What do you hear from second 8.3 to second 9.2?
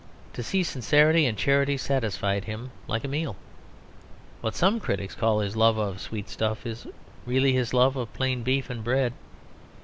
beef and bread.